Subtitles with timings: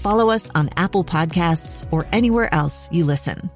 [0.00, 3.50] follow us on Apple Podcasts, or anywhere else you listen.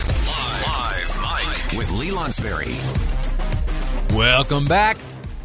[0.00, 2.76] Live Mic with Lee Lonsberry.
[4.14, 4.96] Welcome back.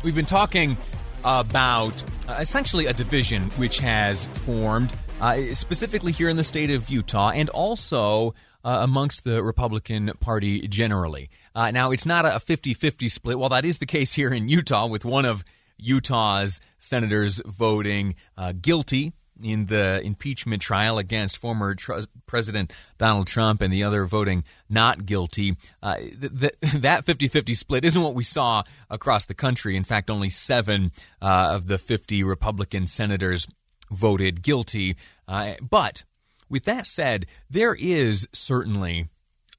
[0.04, 0.78] We've been talking
[1.24, 6.90] about uh, essentially a division which has formed uh, specifically here in the state of
[6.90, 11.30] Utah and also uh, amongst the Republican Party generally.
[11.56, 13.40] Uh, now, it's not a 50 50 split.
[13.40, 15.44] While that is the case here in Utah, with one of
[15.78, 23.62] Utah's senators voting uh, guilty in the impeachment trial against former tr- President Donald Trump
[23.62, 25.56] and the other voting not guilty.
[25.84, 29.76] Uh, th- th- that 50 50 split isn't what we saw across the country.
[29.76, 30.92] In fact, only seven
[31.22, 33.48] uh, of the 50 Republican senators
[33.92, 34.96] voted guilty.
[35.28, 36.04] Uh, but
[36.50, 39.10] with that said, there is certainly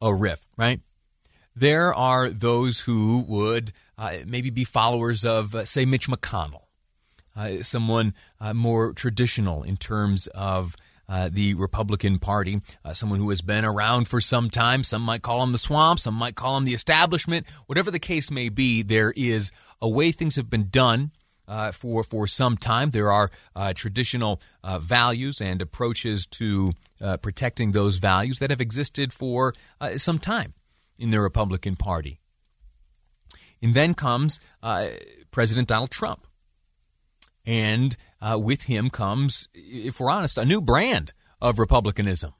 [0.00, 0.80] a rift, right?
[1.54, 6.65] There are those who would uh, maybe be followers of, uh, say, Mitch McConnell,
[7.36, 10.76] uh, someone uh, more traditional in terms of
[11.08, 14.82] uh, the Republican Party, uh, someone who has been around for some time.
[14.82, 17.46] Some might call him the swamp, some might call him the establishment.
[17.66, 21.12] Whatever the case may be, there is a way things have been done.
[21.72, 23.30] for for some time, there are
[23.74, 24.40] traditional
[24.80, 26.72] values and approaches to
[27.22, 29.54] protecting those values that have existed for
[29.96, 30.54] some time
[30.98, 32.18] in the Republican Party.
[33.62, 34.88] And then comes uh,
[35.30, 36.26] President Donald Trump.
[37.46, 42.32] And uh, with him comes, if we're honest, a new brand of republicanism,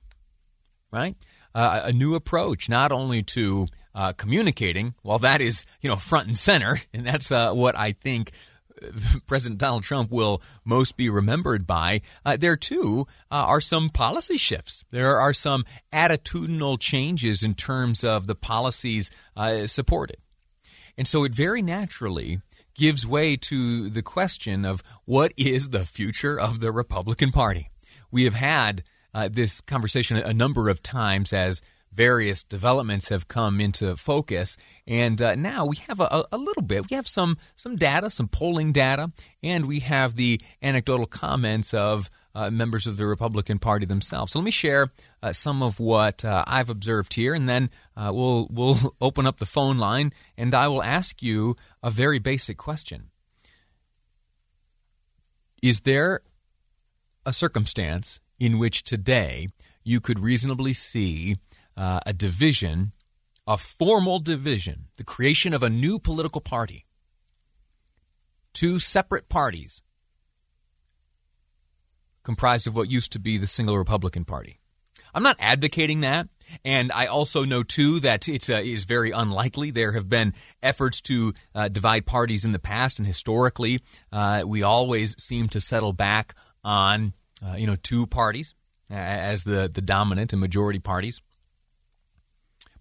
[0.90, 1.16] right?
[1.54, 6.26] Uh, a new approach, not only to uh, communicating, well, that is, you know, front
[6.26, 8.32] and center, and that's uh, what I think
[9.26, 12.02] President Donald Trump will most be remembered by.
[12.24, 14.84] Uh, there, too, uh, are some policy shifts.
[14.90, 20.18] There are some attitudinal changes in terms of the policies uh, supported.
[20.98, 22.40] And so it very naturally
[22.76, 27.70] gives way to the question of what is the future of the Republican Party?
[28.10, 33.60] We have had uh, this conversation a number of times as various developments have come
[33.60, 34.56] into focus,
[34.86, 36.90] and uh, now we have a, a, little bit.
[36.90, 39.12] We have some some data, some polling data,
[39.42, 44.32] and we have the anecdotal comments of uh, members of the Republican Party themselves.
[44.32, 44.92] So let me share
[45.22, 49.38] uh, some of what uh, I've observed here, and then uh, we'll we'll open up
[49.38, 53.10] the phone line, and I will ask you a very basic question:
[55.62, 56.20] Is there
[57.24, 59.48] a circumstance in which today
[59.82, 61.38] you could reasonably see
[61.74, 62.92] uh, a division,
[63.46, 66.84] a formal division, the creation of a new political party,
[68.52, 69.80] two separate parties
[72.26, 74.60] comprised of what used to be the single Republican Party.
[75.14, 76.28] I'm not advocating that.
[76.64, 79.70] And I also know, too, that it uh, is very unlikely.
[79.70, 83.80] There have been efforts to uh, divide parties in the past, and historically,
[84.12, 87.14] uh, we always seem to settle back on,
[87.44, 88.54] uh, you know, two parties
[88.90, 91.20] as the, the dominant and majority parties.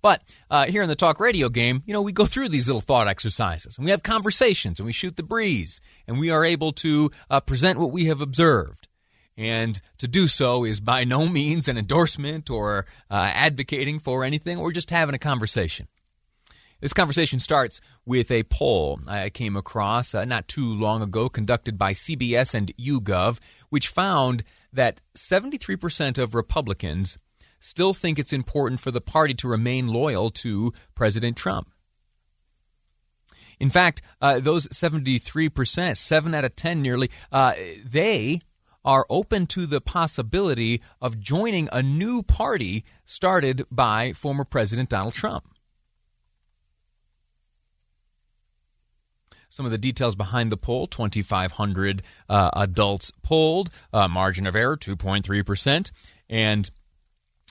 [0.02, 2.82] But uh, here in the talk radio game, you know, we go through these little
[2.82, 6.74] thought exercises and we have conversations and we shoot the breeze and we are able
[6.74, 8.88] to uh, present what we have observed.
[9.38, 14.60] And to do so is by no means an endorsement or uh, advocating for anything.
[14.60, 15.88] We're just having a conversation.
[16.82, 21.78] This conversation starts with a poll I came across uh, not too long ago, conducted
[21.78, 23.40] by CBS and YouGov,
[23.70, 27.18] which found that 73% of Republicans
[27.60, 31.72] still think it's important for the party to remain loyal to President Trump.
[33.60, 37.54] In fact, uh, those 73%, 7 out of 10 nearly, uh,
[37.86, 38.42] they
[38.86, 45.14] are open to the possibility of joining a new party started by former President Donald
[45.14, 45.44] Trump.
[49.50, 54.78] Some of the details behind the poll 2,500 uh, adults polled, uh, margin of error
[54.78, 55.92] 2.3%,
[56.30, 56.70] and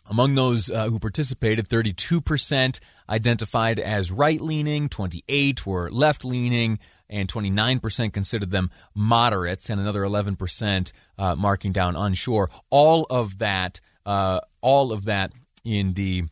[0.07, 2.79] Among those uh, who participated, 32%
[3.09, 6.79] identified as right leaning, 28 were left leaning,
[7.09, 12.51] and 29% considered them moderates, and another 11% uh, marking down unsure.
[12.71, 15.33] All of that, uh, all of that
[15.65, 16.25] in the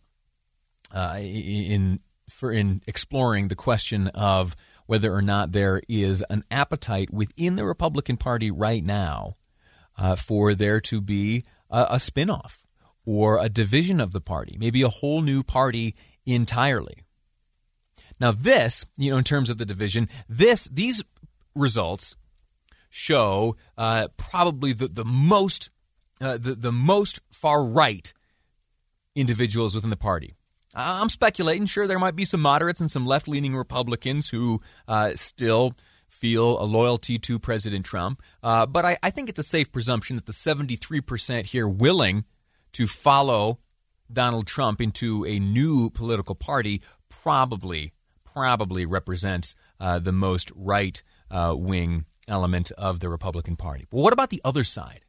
[0.94, 4.54] uh, in for in exploring the question of
[4.86, 9.36] whether or not there is an appetite within the Republican Party right now
[9.96, 12.58] uh, for there to be a, a spinoff
[13.04, 15.94] or a division of the party, maybe a whole new party
[16.26, 17.01] entirely.
[18.22, 21.02] Now, this, you know, in terms of the division, this these
[21.56, 22.14] results
[22.88, 25.70] show uh, probably the the most
[26.20, 28.12] uh, the the most far right
[29.16, 30.36] individuals within the party.
[30.72, 31.66] I'm speculating.
[31.66, 35.74] Sure, there might be some moderates and some left leaning Republicans who uh, still
[36.08, 38.22] feel a loyalty to President Trump.
[38.40, 42.24] Uh, but I, I, think it's a safe presumption that the 73% here willing
[42.74, 43.58] to follow
[44.10, 47.92] Donald Trump into a new political party probably
[48.32, 53.86] probably represents uh, the most right uh, wing element of the Republican Party.
[53.90, 55.04] But what about the other side?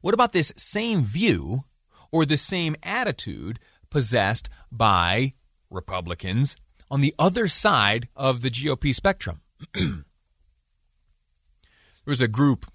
[0.00, 1.64] What about this same view
[2.10, 3.58] or the same attitude
[3.90, 5.34] possessed by
[5.70, 6.56] Republicans
[6.90, 9.40] on the other side of the GOP spectrum?
[9.74, 10.04] there
[12.04, 12.66] was a group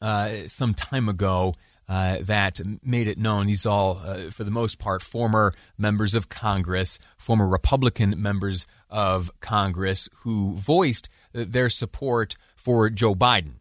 [0.00, 1.54] uh, some time ago
[1.90, 3.48] uh, that made it known.
[3.48, 9.32] These all, uh, for the most part, former members of Congress, former Republican members of
[9.40, 13.54] Congress who voiced their support for Joe Biden.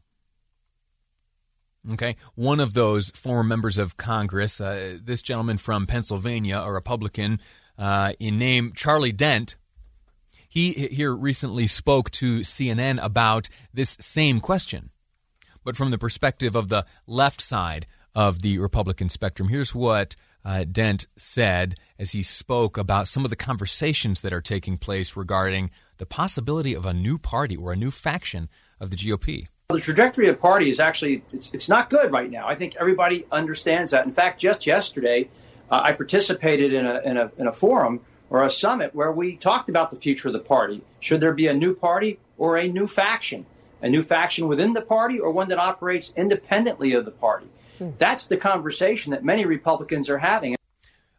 [1.91, 7.39] Okay, one of those former members of Congress, uh, this gentleman from Pennsylvania, a Republican
[7.79, 9.55] uh, in name Charlie Dent,
[10.47, 14.91] he here recently spoke to CNN about this same question,
[15.63, 17.87] but from the perspective of the left side
[18.19, 19.47] of the Republican spectrum.
[19.47, 24.41] Here's what uh, Dent said as he spoke about some of the conversations that are
[24.41, 28.97] taking place regarding the possibility of a new party or a new faction of the
[28.97, 29.47] GOP.
[29.69, 32.45] The trajectory of the party is actually it's, it's not good right now.
[32.45, 34.05] I think everybody understands that.
[34.05, 35.29] In fact, just yesterday,
[35.71, 39.37] uh, I participated in a, in a in a forum or a summit where we
[39.37, 40.83] talked about the future of the party.
[40.99, 43.45] Should there be a new party or a new faction?
[43.81, 47.47] A new faction within the party or one that operates independently of the party?
[47.97, 50.55] That's the conversation that many Republicans are having.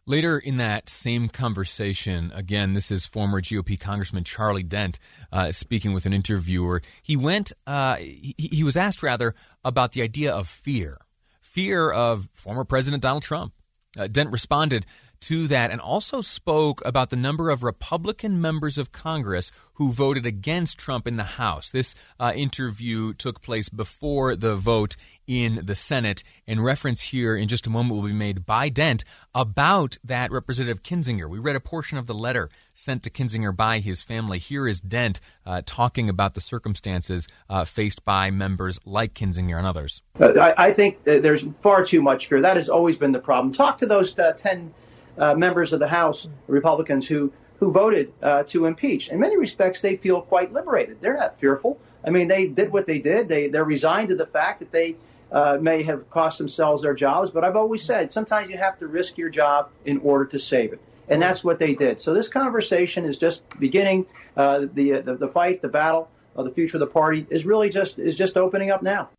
[0.07, 4.97] Later in that same conversation, again, this is former GOP Congressman Charlie Dent
[5.31, 6.81] uh, speaking with an interviewer.
[7.03, 10.97] He went, uh, he, he was asked rather about the idea of fear,
[11.39, 13.53] fear of former President Donald Trump.
[13.99, 14.85] Uh, Dent responded
[15.21, 20.25] to that and also spoke about the number of Republican members of Congress who voted
[20.25, 21.71] against Trump in the House.
[21.71, 24.95] This uh, interview took place before the vote
[25.25, 29.03] in the Senate, and reference here in just a moment will be made by Dent
[29.33, 31.29] about that Representative Kinzinger.
[31.29, 34.39] We read a portion of the letter sent to Kinzinger by his family.
[34.39, 39.65] Here is Dent uh, talking about the circumstances uh, faced by members like Kinzinger and
[39.65, 40.01] others.
[40.19, 42.41] Uh, I, I, think there's far too much fear.
[42.41, 43.53] That has always been the problem.
[43.53, 44.73] Talk to those uh, 10
[45.17, 49.09] uh, members of the House, Republicans, who who voted uh, to impeach.
[49.09, 50.99] In many respects, they feel quite liberated.
[50.99, 51.79] They're not fearful.
[52.03, 53.27] I mean, they did what they did.
[53.27, 54.95] They they're resigned to the fact that they
[55.31, 57.29] uh, may have cost themselves their jobs.
[57.29, 60.73] But I've always said sometimes you have to risk your job in order to save
[60.73, 62.01] it, and that's what they did.
[62.01, 64.07] So this conversation is just beginning.
[64.35, 67.69] Uh, the, the the fight, the battle of the future of the party is really
[67.69, 69.09] just is just opening up now.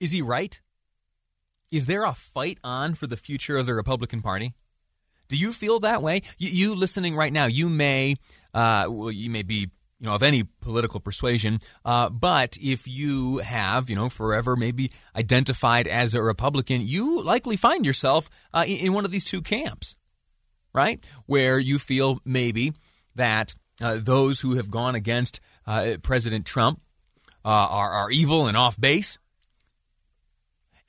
[0.00, 0.58] Is he right?
[1.70, 4.54] Is there a fight on for the future of the Republican Party?
[5.32, 6.20] Do you feel that way?
[6.36, 8.16] You, you listening right now, you may,
[8.52, 11.58] uh, well, you may be you know, of any political persuasion.
[11.86, 17.56] Uh, but if you have, you know, forever maybe identified as a Republican, you likely
[17.56, 19.96] find yourself uh, in, one of these two camps,
[20.74, 21.02] right?
[21.24, 22.74] Where you feel maybe
[23.14, 26.82] that uh, those who have gone against uh, President Trump
[27.42, 29.16] uh, are, are evil and off base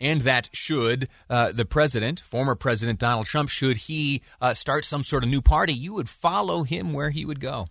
[0.03, 5.01] and that should uh, the president, former President Donald Trump, should he uh, start some
[5.01, 7.67] sort of new party, you would follow him where he would go.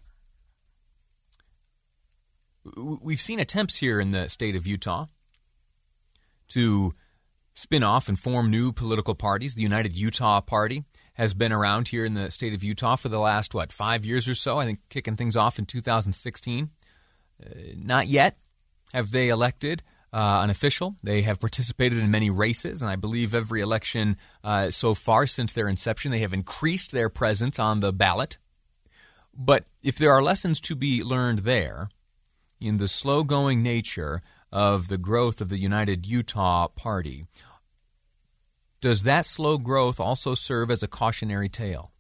[2.75, 5.07] We've seen attempts here in the state of Utah
[6.49, 6.95] to
[7.55, 9.55] spin off and form new political parties.
[9.55, 10.85] The United Utah Party
[11.15, 14.27] has been around here in the state of Utah for the last, what, five years
[14.27, 14.59] or so?
[14.59, 16.71] I think kicking things off in 2016.
[17.45, 18.39] Uh, not yet
[18.95, 20.97] have they elected uh, an official.
[21.03, 25.53] They have participated in many races, and I believe every election uh, so far since
[25.53, 28.39] their inception, they have increased their presence on the ballot.
[29.35, 31.89] But if there are lessons to be learned there
[32.61, 37.25] in the slow going nature of the growth of the United Utah Party,
[38.83, 41.93] does that slow growth also serve as a cautionary tale?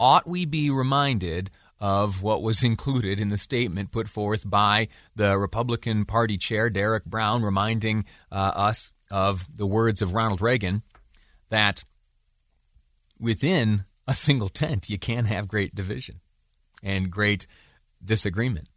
[0.00, 5.38] Ought we be reminded of what was included in the statement put forth by the
[5.38, 10.82] Republican Party chair, Derek Brown, reminding uh, us of the words of Ronald Reagan
[11.50, 11.84] that
[13.18, 16.20] within a single tent, you can have great division
[16.82, 17.46] and great
[18.04, 18.68] disagreement.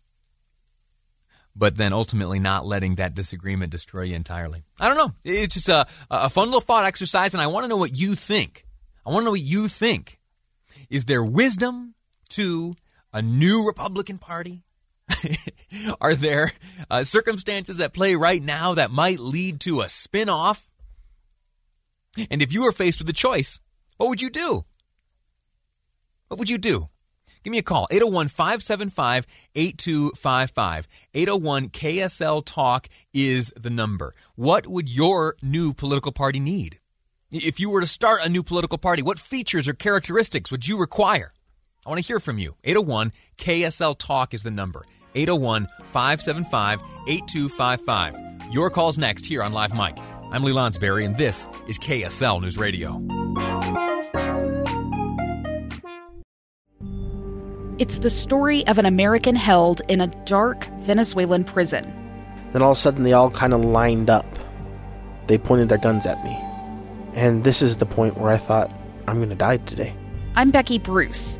[1.55, 4.63] But then ultimately not letting that disagreement destroy you entirely.
[4.79, 5.13] I don't know.
[5.24, 8.15] It's just a, a fun little thought exercise, and I want to know what you
[8.15, 8.65] think.
[9.05, 10.20] I want to know what you think.
[10.89, 11.96] Is there wisdom
[12.29, 12.75] to
[13.13, 14.63] a new Republican Party?
[16.01, 16.51] Are there
[16.89, 20.70] uh, circumstances at play right now that might lead to a spin off?
[22.30, 23.60] And if you were faced with a choice,
[23.98, 24.65] what would you do?
[26.27, 26.89] What would you do?
[27.44, 29.25] Give me a call, 801 575
[29.56, 30.88] 8255.
[31.13, 34.13] 801 KSL Talk is the number.
[34.36, 36.80] What would your new political party need?
[37.32, 40.77] If you were to start a new political party, what features or characteristics would you
[40.77, 41.34] require?
[41.83, 42.53] I want to hear from you.
[42.63, 44.85] 801 KSL Talk is the number.
[45.15, 48.53] 801 575 8255.
[48.53, 49.97] Your call's next here on Live Mic.
[50.31, 53.01] I'm Lee Lonsberry, and this is KSL News Radio.
[57.79, 61.91] It's the story of an American held in a dark Venezuelan prison.
[62.53, 64.27] Then all of a sudden, they all kind of lined up.
[65.25, 66.38] They pointed their guns at me.
[67.15, 68.71] And this is the point where I thought,
[69.07, 69.95] I'm going to die today.
[70.35, 71.39] I'm Becky Bruce.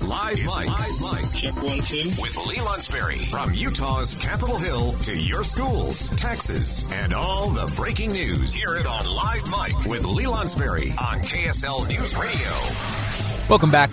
[0.00, 1.32] Is Live Mic.
[1.34, 2.08] Check one, two.
[2.22, 3.26] With Lee Lonsberry.
[3.30, 8.54] From Utah's Capitol Hill to your schools, taxes, and all the breaking news.
[8.54, 13.48] Hear it on Live Mic with Lee Lonsberry on KSL News Radio.
[13.48, 13.90] Welcome back.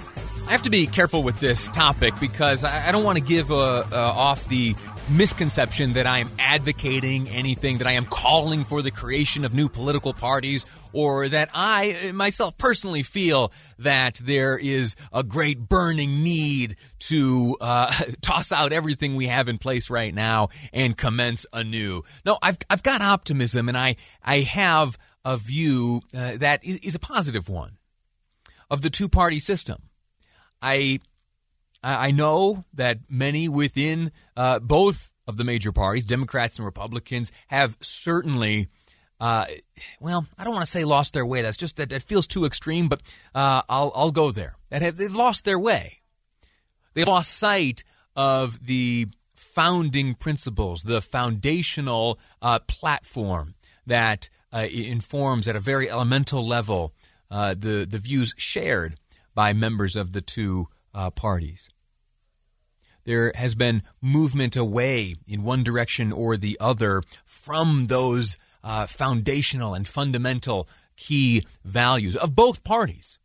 [0.47, 3.51] I have to be careful with this topic because I, I don't want to give
[3.51, 4.75] uh, uh, off the
[5.09, 9.69] misconception that I am advocating anything, that I am calling for the creation of new
[9.69, 16.77] political parties, or that I myself personally feel that there is a great burning need
[16.99, 22.03] to uh, toss out everything we have in place right now and commence anew.
[22.25, 26.95] No, I've, I've got optimism and I, I have a view uh, that is, is
[26.95, 27.77] a positive one
[28.69, 29.83] of the two party system.
[30.61, 30.99] I
[31.85, 37.77] I know that many within uh, both of the major parties, Democrats and Republicans, have
[37.79, 38.69] certainly,
[39.19, 39.45] uh,
[39.99, 41.43] well, I don't want to say lost their way.
[41.43, 43.01] That's just that it feels too extreme, but
[43.35, 44.55] uh, I'll I'll go there.
[44.69, 46.01] That have they've lost their way.
[46.95, 47.83] They've lost sight
[48.15, 53.53] of the founding principles, the foundational uh, platform
[53.85, 56.93] that uh, informs at a very elemental level
[57.29, 58.95] uh, the the views shared
[59.35, 60.67] by members of the two
[61.15, 61.69] parties
[63.05, 69.73] there has been movement away in one direction or the other from those uh, foundational
[69.73, 73.19] and fundamental key values of both parties.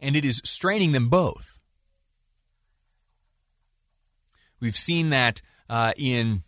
[0.00, 1.60] And it is straining them both.
[4.58, 6.42] We've seen that uh, in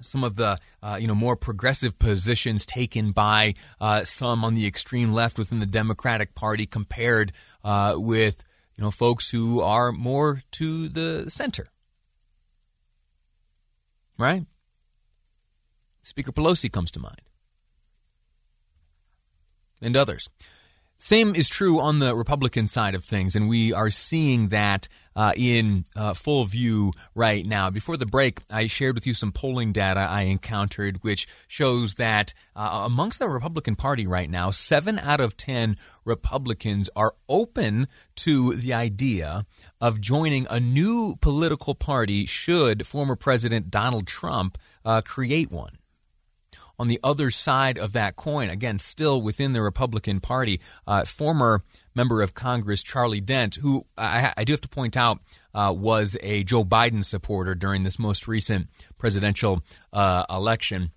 [0.00, 4.66] some of the uh, you know more progressive positions taken by uh, some on the
[4.66, 8.44] extreme left within the Democratic Party compared uh, with
[8.76, 11.68] you know folks who are more to the center
[14.24, 14.46] right?
[16.02, 17.22] Speaker Pelosi comes to mind,
[19.80, 20.28] and others.
[21.04, 25.34] Same is true on the Republican side of things, and we are seeing that uh,
[25.36, 27.68] in uh, full view right now.
[27.68, 32.32] Before the break, I shared with you some polling data I encountered, which shows that
[32.56, 38.54] uh, amongst the Republican Party right now, seven out of ten Republicans are open to
[38.54, 39.44] the idea
[39.82, 44.56] of joining a new political party should former President Donald Trump
[44.86, 45.76] uh, create one
[46.78, 51.62] on the other side of that coin, again, still within the Republican Party, uh, former
[51.94, 55.20] member of Congress Charlie Dent, who I, I do have to point out
[55.54, 59.62] uh, was a Joe Biden supporter during this most recent presidential
[59.92, 60.90] uh, election.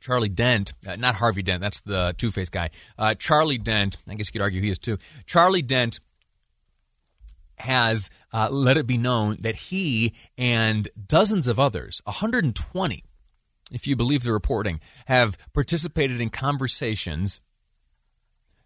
[0.00, 2.70] Charlie Dent, uh, not Harvey Dent, that's the Two Face guy.
[2.98, 4.98] Uh, Charlie Dent, I guess you could argue he is too.
[5.26, 6.00] Charlie Dent
[7.56, 13.04] has uh, let it be known that he and dozens of others, 120,
[13.72, 17.40] if you believe the reporting, have participated in conversations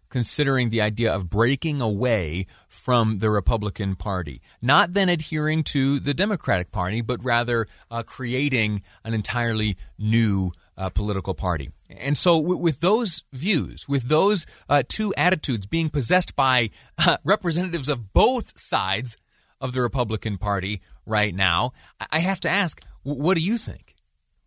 [0.09, 4.41] considering the idea of breaking away from the Republican Party.
[4.61, 10.89] Not then adhering to the Democratic Party, but rather uh, creating an entirely new uh,
[10.89, 11.71] political party.
[11.89, 17.17] And so, w- with those views, with those uh, two attitudes being possessed by uh,
[17.23, 19.17] representatives of both sides
[19.59, 21.71] of the Republican Party right now,
[22.11, 23.96] I have to ask, what do you think?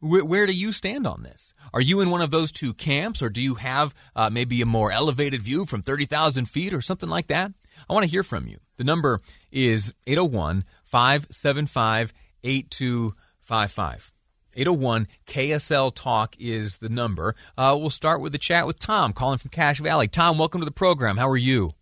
[0.03, 1.53] W- where do you stand on this?
[1.75, 4.67] Are you in one of those two camps, or do you have uh, maybe a
[4.67, 7.53] more elevated view from 30,000 feet or something like that?
[7.89, 8.59] I want to hear from you.
[8.77, 9.21] The number
[9.53, 14.13] is 801 575 8255.
[14.57, 17.37] 801 KSL Talk is the number.
[17.57, 20.09] Uh, we'll start with the chat with Tom calling from Cache Valley.
[20.09, 21.19] Tom, welcome to the program.
[21.19, 21.73] How are you?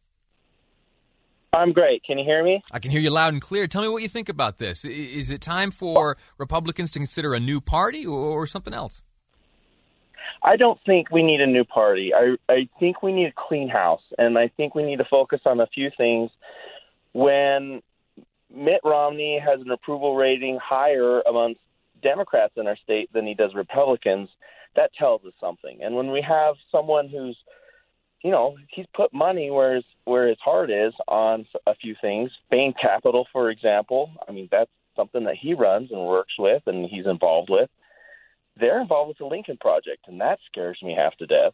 [1.52, 2.05] I'm great.
[2.05, 2.62] Can you hear me?
[2.71, 3.67] I can hear you loud and clear.
[3.67, 4.85] Tell me what you think about this.
[4.85, 9.02] Is it time for Republicans to consider a new party or something else?
[10.43, 12.12] I don't think we need a new party.
[12.14, 15.40] I, I think we need a clean house, and I think we need to focus
[15.47, 16.31] on a few things.
[17.12, 17.83] When
[18.55, 21.61] Mitt Romney has an approval rating higher amongst
[22.02, 24.28] Democrats in our state than he does Republicans,
[24.76, 25.78] that tells us something.
[25.83, 27.37] And when we have someone who's,
[28.23, 32.31] you know, he's put money where his where his heart is on a few things.
[32.51, 34.11] Bain Capital, for example.
[34.29, 37.71] I mean, that's something that he runs and works with, and he's involved with.
[38.59, 41.53] They're involved with the Lincoln Project, and that scares me half to death.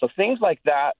[0.00, 0.94] So things like that,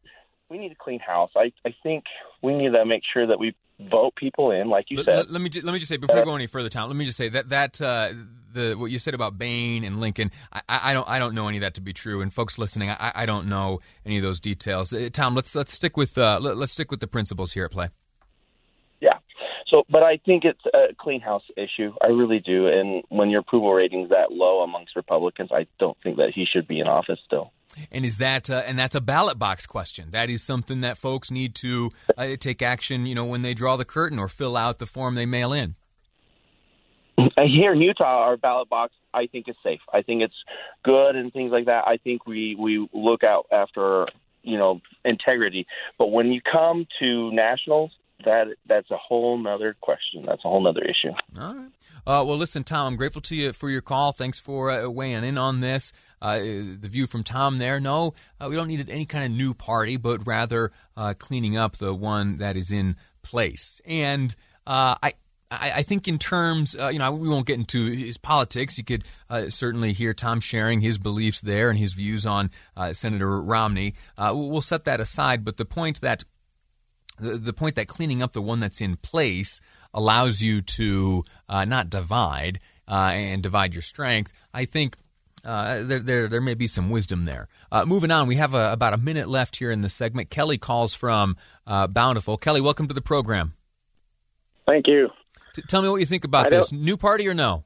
[0.48, 1.30] we need a clean house.
[1.36, 2.04] I I think
[2.40, 3.54] we need to make sure that we
[3.90, 5.30] vote people in, like you let, said.
[5.30, 6.88] Let, me let me just say before we go any further, Tom.
[6.88, 8.12] Let me just say that that uh,
[8.52, 11.58] the what you said about Bain and Lincoln, I, I, don't I don't know any
[11.58, 12.20] of that to be true.
[12.20, 14.92] And folks listening, I, I don't know any of those details.
[14.92, 17.70] Uh, Tom, let's let's stick with uh, let, us stick with the principles here at
[17.70, 17.88] play.
[19.00, 19.18] Yeah.
[19.68, 21.94] So, but I think it's a clean house issue.
[22.02, 22.66] I really do.
[22.68, 26.68] And when your approval rating's that low amongst Republicans, I don't think that he should
[26.68, 27.52] be in office still.
[27.90, 30.10] And is that uh, and that's a ballot box question?
[30.10, 33.06] That is something that folks need to uh, take action.
[33.06, 35.76] You know, when they draw the curtain or fill out the form they mail in.
[37.16, 39.80] Here in Utah, our ballot box I think is safe.
[39.92, 40.34] I think it's
[40.84, 41.84] good and things like that.
[41.86, 44.06] I think we we look out after
[44.42, 45.66] you know integrity.
[45.98, 47.92] But when you come to nationals,
[48.24, 50.24] that that's a whole nother question.
[50.26, 51.14] That's a whole nother issue.
[51.40, 51.70] All right.
[52.04, 54.10] Uh, well, listen, Tom, I'm grateful to you for your call.
[54.12, 55.92] Thanks for uh, weighing in on this.
[56.22, 57.80] Uh, the view from Tom there.
[57.80, 61.78] No, uh, we don't need any kind of new party, but rather uh, cleaning up
[61.78, 63.80] the one that is in place.
[63.84, 64.32] And
[64.66, 65.14] uh, I,
[65.50, 68.78] I, think in terms, uh, you know, we won't get into his politics.
[68.78, 72.92] You could uh, certainly hear Tom sharing his beliefs there and his views on uh,
[72.92, 73.94] Senator Romney.
[74.16, 75.44] Uh, we'll set that aside.
[75.44, 76.24] But the point that
[77.18, 79.60] the, the point that cleaning up the one that's in place
[79.92, 84.34] allows you to uh, not divide and divide your strength.
[84.52, 84.96] I think
[85.44, 87.48] uh, there, there, there may be some wisdom there.
[87.70, 90.30] Uh, moving on, we have a, about a minute left here in the segment.
[90.30, 92.36] Kelly calls from uh, Bountiful.
[92.36, 93.54] Kelly, welcome to the program.
[94.66, 95.08] Thank you.
[95.54, 96.72] T- tell me what you think about this.
[96.72, 97.64] New party or no?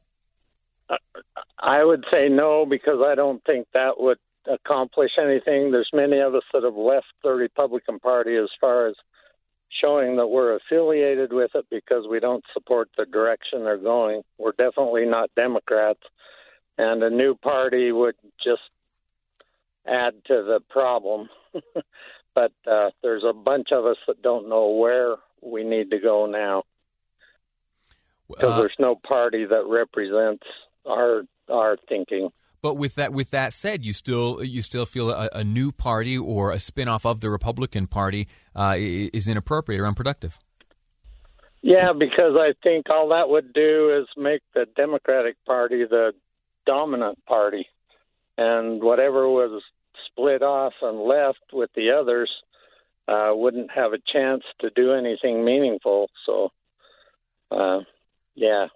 [1.59, 4.19] I would say no because I don't think that would
[4.51, 5.71] accomplish anything.
[5.71, 8.95] There's many of us that have left the Republican Party as far as
[9.81, 14.23] showing that we're affiliated with it because we don't support the direction they're going.
[14.39, 16.01] We're definitely not Democrats,
[16.79, 18.62] and a new party would just
[19.87, 21.29] add to the problem.
[22.35, 26.27] but uh, there's a bunch of us that don't know where we need to go
[26.27, 26.65] now
[28.29, 30.45] because uh, there's no party that represents
[30.87, 32.31] our our thinking.
[32.62, 36.19] But with that with that said, you still you still feel a, a new party
[36.19, 40.39] or a spinoff of the Republican Party uh, is inappropriate or unproductive.
[41.62, 46.12] Yeah, because I think all that would do is make the Democratic Party the
[46.67, 47.67] dominant party,
[48.37, 49.63] and whatever was
[50.07, 52.31] split off and left with the others
[53.09, 56.11] uh, wouldn't have a chance to do anything meaningful.
[56.25, 56.51] So,
[57.51, 57.81] uh,
[58.35, 58.67] yeah.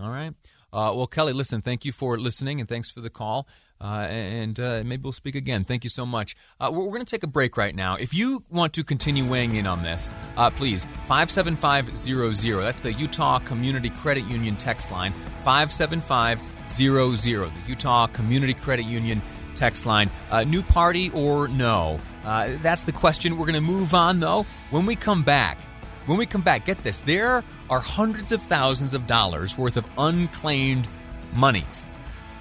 [0.00, 0.34] All right.
[0.70, 3.48] Uh, well, Kelly, listen, thank you for listening and thanks for the call.
[3.80, 5.64] Uh, and uh, maybe we'll speak again.
[5.64, 6.36] Thank you so much.
[6.60, 7.94] Uh, we're, we're going to take a break right now.
[7.94, 12.60] If you want to continue weighing in on this, uh, please, 57500.
[12.60, 15.12] That's the Utah Community Credit Union text line.
[15.44, 16.57] 57500.
[16.76, 19.22] The Utah Community Credit Union
[19.54, 20.10] text line.
[20.30, 21.98] Uh, new party or no?
[22.24, 23.36] Uh, that's the question.
[23.36, 24.44] We're going to move on, though.
[24.70, 25.58] When we come back,
[26.06, 29.86] when we come back, get this there are hundreds of thousands of dollars worth of
[29.98, 30.86] unclaimed
[31.34, 31.84] monies.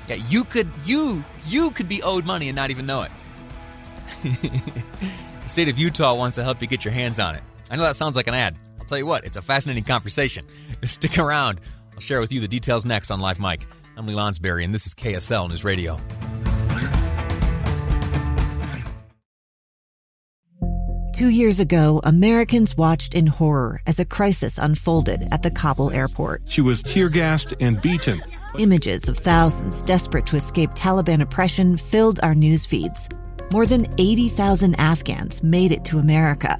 [0.07, 3.11] Yeah, you could you you could be owed money and not even know it.
[4.23, 7.43] the state of Utah wants to help you get your hands on it.
[7.69, 8.57] I know that sounds like an ad.
[8.79, 10.45] I'll tell you what, it's a fascinating conversation.
[10.83, 11.59] Stick around.
[11.93, 13.67] I'll share with you the details next on Live Mic.
[13.97, 15.97] I'm Lee Lonsberry, and this is KSL News Radio.
[21.15, 26.43] Two years ago, Americans watched in horror as a crisis unfolded at the Kabul airport.
[26.45, 28.21] She was tear gassed and beaten.
[28.59, 33.09] Images of thousands desperate to escape Taliban oppression filled our news feeds.
[33.51, 36.59] More than 80,000 Afghans made it to America.